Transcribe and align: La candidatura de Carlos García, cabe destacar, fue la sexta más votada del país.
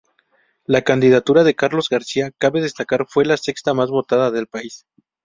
La 0.65 0.81
candidatura 0.81 1.43
de 1.43 1.53
Carlos 1.53 1.87
García, 1.87 2.31
cabe 2.39 2.59
destacar, 2.59 3.05
fue 3.07 3.23
la 3.23 3.37
sexta 3.37 3.75
más 3.75 3.91
votada 3.91 4.31
del 4.31 4.47
país. 4.47 4.87